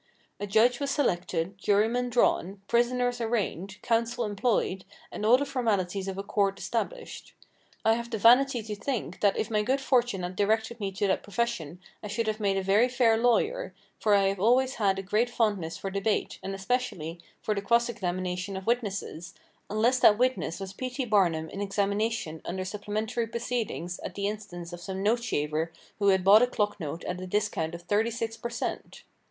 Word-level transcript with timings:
A 0.39 0.47
judge 0.47 0.79
was 0.79 0.89
selected, 0.89 1.59
jurymen 1.59 2.09
drawn, 2.09 2.59
prisoners 2.67 3.21
arraigned, 3.21 3.79
counsel 3.83 4.25
employed, 4.25 4.83
and 5.11 5.23
all 5.23 5.37
the 5.37 5.45
formalities 5.45 6.07
of 6.07 6.17
a 6.17 6.23
court 6.23 6.57
established. 6.57 7.35
I 7.85 7.93
have 7.93 8.09
the 8.09 8.17
vanity 8.17 8.63
to 8.63 8.75
think 8.75 9.19
that 9.19 9.37
if 9.37 9.51
my 9.51 9.61
good 9.61 9.79
fortune 9.79 10.23
had 10.23 10.35
directed 10.35 10.79
me 10.79 10.91
to 10.93 11.05
that 11.05 11.21
profession 11.21 11.79
I 12.01 12.07
should 12.07 12.25
have 12.25 12.39
made 12.39 12.57
a 12.57 12.63
very 12.63 12.89
fair 12.89 13.15
lawyer, 13.15 13.75
for 13.99 14.15
I 14.15 14.23
have 14.29 14.39
always 14.39 14.73
had 14.81 14.97
a 14.97 15.03
great 15.03 15.29
fondness 15.29 15.77
for 15.77 15.91
debate 15.91 16.39
and 16.41 16.55
especially 16.55 17.19
for 17.39 17.53
the 17.53 17.61
cross 17.61 17.87
examination 17.87 18.57
of 18.57 18.65
witnesses, 18.65 19.35
unless 19.69 19.99
that 19.99 20.17
witness 20.17 20.59
was 20.59 20.73
P. 20.73 20.89
T. 20.89 21.05
Barnum 21.05 21.47
in 21.49 21.61
examination 21.61 22.41
under 22.43 22.65
supplementary 22.65 23.27
proceedings 23.27 23.99
at 23.99 24.15
the 24.15 24.25
instance 24.27 24.73
of 24.73 24.81
some 24.81 25.03
note 25.03 25.21
shaver 25.23 25.71
who 25.99 26.07
had 26.07 26.23
bought 26.23 26.41
a 26.41 26.47
clock 26.47 26.79
note 26.79 27.03
at 27.03 27.21
a 27.21 27.27
discount 27.27 27.75
of 27.75 27.83
thirty 27.83 28.09
six 28.09 28.35
per 28.35 28.49
cent. 28.49 29.03